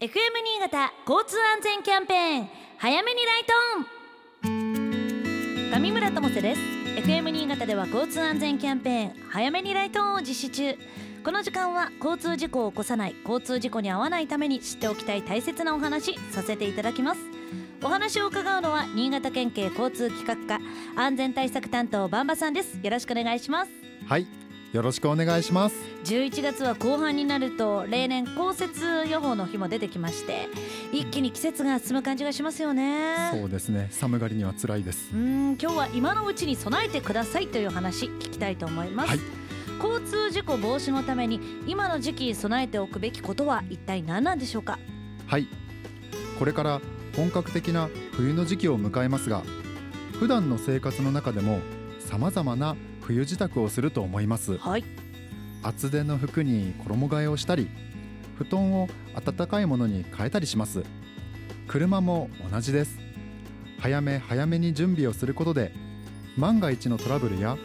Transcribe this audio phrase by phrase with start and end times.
[0.00, 0.10] FM
[0.44, 3.52] 新潟交通安全キャンペーン早めにライト
[4.46, 5.72] オン。
[5.72, 6.60] 上村智世です。
[7.00, 10.78] FM 新潟では交通安全キャンペーン早めにライトオンを実施中。
[11.24, 17.20] この時間は交通事故を起こさない交通事故に遭わないために知っておきたい大切なお話させていただきます。
[17.82, 20.62] お話を伺うのは新潟県警交通企画課
[20.94, 22.78] 安全対策担当バンバさんです。
[22.80, 23.72] よろしくお願いします。
[24.06, 24.28] はい。
[24.72, 25.76] よろしくお願いします。
[26.04, 30.48] 11月は後半になると例年降雪予報の日も出てきまして
[30.92, 33.30] 一気に季節が進む感じがしますよね。
[33.32, 33.88] そうですね。
[33.90, 35.10] 寒がりには辛いです。
[35.14, 39.20] うん今日は今のうちに備えてくださいという話聞きたいと思います、はい。
[39.82, 44.78] 交通事故防止のために今の時期備えておくべきことは一体何なんでしょうか？
[45.26, 45.48] はい。
[46.38, 46.80] これから
[47.16, 49.42] 本格的な冬の時期を迎えますが
[50.20, 51.60] 普段の生活の中でも
[51.98, 52.76] 様々な
[53.08, 54.58] 冬支度をすると思います。
[54.58, 54.84] はい。
[55.62, 57.68] 厚手の服に衣替えをしたり
[58.36, 60.82] 布団を暖かいものに変えたりします。
[61.66, 62.98] 車も同じです。
[63.80, 65.72] 早め早めに準備をすることで
[66.36, 67.56] 万が一のトラブルや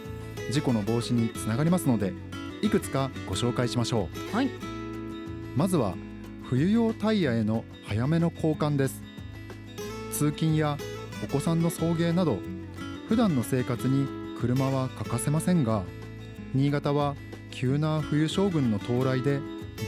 [0.50, 2.14] 事故の防止につながりますので
[2.62, 4.36] いくつかご紹介しましょう。
[4.36, 4.50] はい。
[5.58, 5.96] まずは
[6.46, 9.02] 冬用タイヤへの早めの交換です。
[10.14, 10.78] 通勤や
[11.22, 12.40] お子さんの送迎など
[13.10, 15.84] 普段の生活に車は欠かせませんが
[16.54, 17.16] 新潟は
[17.50, 19.40] 急な冬将軍の到来で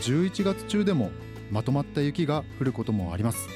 [0.01, 1.11] 11月中でも
[1.51, 3.49] まとまった雪が降ることもあります。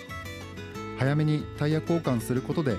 [0.98, 2.76] 早めにタイヤ交換することで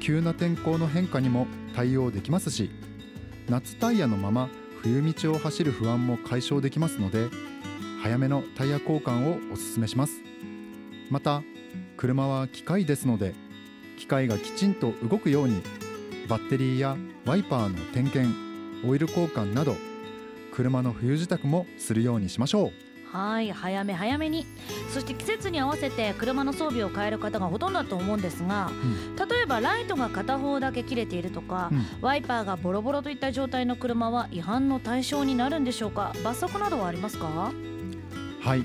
[0.00, 1.46] 急な天候の変化にも
[1.76, 2.72] 対応できますし
[3.48, 4.48] 夏タイヤのまま
[4.82, 7.28] 冬道を走る不安も解消できますので
[8.02, 10.20] 早めのタイヤ交換をお勧めします。
[11.08, 11.44] また
[11.96, 13.32] 車は機械ですので
[13.96, 15.62] 機械がきちんと動くように
[16.28, 18.34] バッテリーやワイパーの点検
[18.86, 19.76] オイル交換など
[20.52, 22.72] 車の冬支度もするようにしましょう。
[23.16, 24.44] はい早め早めに。
[24.92, 28.72] そして季節に合わせて車の装備を変える方がほとんどだと思うんですが、
[29.16, 31.84] 例えばライトが片方だけ切れているとか、うん。
[32.00, 36.12] ワイパーがボロボロといった状態の車は違反の対象になるんでしょうか？
[36.24, 37.52] 罰則などはありますか？
[38.40, 38.64] はい。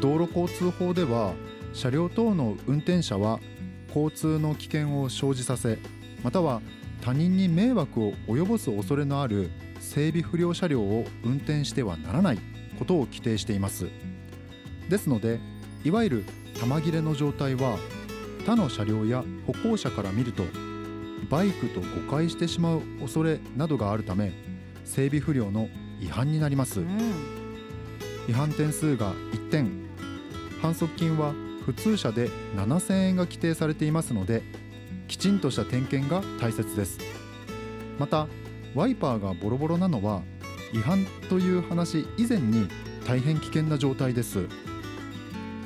[0.00, 1.34] 道路交通法では
[1.72, 3.38] 車両等の運転者は
[3.88, 5.78] 交通の危険を生じさせ
[6.22, 6.60] または
[7.02, 9.50] 他人に迷惑を及ぼす恐れのある
[9.80, 12.38] 整備不良車両を運転してはならない
[12.78, 13.88] ことを規定しています。
[14.88, 15.40] ですので
[15.84, 16.24] いわゆる
[16.60, 17.78] 玉切れの状態は
[18.44, 20.44] 他の車両や歩行者から見ると
[21.30, 24.32] バイクと誤解してしまう恐れなどがあるため
[24.84, 25.68] 整備不良の
[26.00, 26.80] 違反になります。
[26.80, 26.86] うん。
[28.28, 29.70] 違反点数が1点。
[30.60, 31.32] 反則金は
[31.64, 34.42] 普通車で7000円が規定されていますので
[35.10, 36.98] きちんとした点検が大切です。
[37.98, 38.28] また
[38.76, 40.22] ワイパーがボロボロなのは
[40.72, 42.68] 違反という話以前に
[43.04, 44.46] 大変危険な状態です。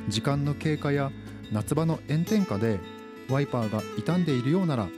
[0.08, 1.12] 時間の経過や
[1.52, 2.80] 夏場の炎天下で
[3.28, 4.88] ワイパーが傷んでいるようなら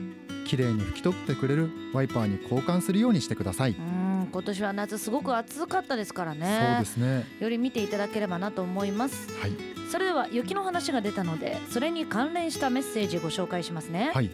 [0.47, 3.96] きれいに拭き取ってくれるワイパーに交換するようにしてください、うん
[4.37, 7.25] 今年は夏すごく暑かったですからそうねですね。
[7.41, 9.31] より見ていただければなと思います。
[9.41, 9.53] はい。
[9.91, 14.31] それでは雪の話が出たのでそれに関連したメッセージご紹介しますね、はい、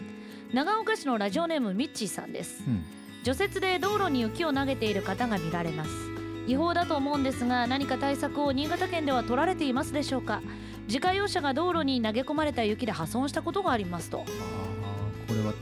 [0.51, 2.65] 長岡市のラジオネームミッチーさんです。
[2.67, 2.83] うん、
[3.23, 5.91] 除雪で道路に雪を投げている方が見られます。
[6.47, 10.41] 違法だと思うんですが何か対策を新潟県では取られていますでしょうか。
[10.87, 14.25] 自家用車が道路に投げ込まれた雪で破損したことがありますと。
[14.27, 14.83] あー
[15.27, 15.53] これは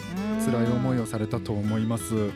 [0.44, 2.31] 辛い思いをされたと思います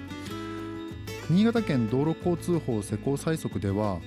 [1.27, 3.99] 新潟県道路交通法施行細則では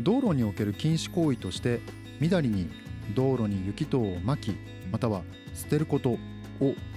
[0.00, 1.80] 道路における禁止行為として
[2.20, 2.68] みだりに
[3.14, 4.54] 道路に雪等をまき
[4.92, 5.22] または
[5.54, 6.18] 捨てることを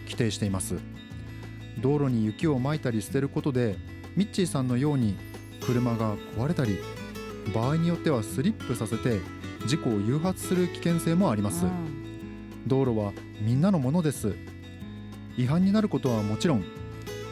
[0.03, 0.75] 規定しています。
[1.79, 3.77] 道路に雪をまいたり捨てることで
[4.17, 5.15] ミッチーさんのように
[5.61, 6.77] 車が壊れたり
[7.53, 9.19] 場合によってはスリップさせて
[9.67, 12.67] 事故を誘発する危険性もあります、うん。
[12.67, 14.35] 道路はみんなのものです。
[15.37, 16.65] 違反になることはもちろん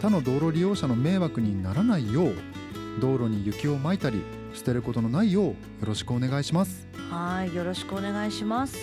[0.02, 2.36] 他の道路利用者の迷惑にならないよう
[3.00, 4.22] 道路に雪をまいたり
[4.54, 6.88] 捨てることのないようよろしくお願いします。
[7.10, 8.78] はいよろしくお願いします。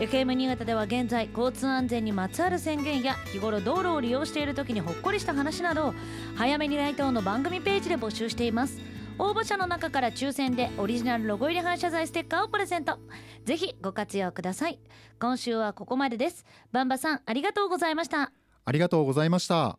[0.00, 5.94] FM 新潟では現在交通安全にまつわる宣言や日頃道路を利用している時にほっこりした話などを
[6.36, 8.78] 早めにライトの番組ページで募集しています。
[9.18, 12.98] 応募者の中から抽選でオリジナルロゴ入り反射材ステッカーをプレゼント。
[13.44, 14.78] ぜひご活用ください。
[15.18, 16.44] 今週はここまでです。
[16.72, 18.32] バンバさんありがとうございました。
[18.64, 19.78] ありがとうございました